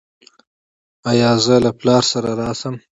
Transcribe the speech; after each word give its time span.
ایا 1.09 1.29
زه 1.45 1.55
له 1.65 1.71
پلار 1.79 2.03
سره 2.11 2.29
راشم؟ 2.39 2.75